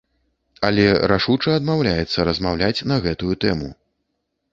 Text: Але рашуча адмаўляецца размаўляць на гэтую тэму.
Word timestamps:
Але 0.69 0.85
рашуча 1.11 1.51
адмаўляецца 1.57 2.25
размаўляць 2.29 2.85
на 2.93 2.97
гэтую 3.05 3.33
тэму. 3.47 3.69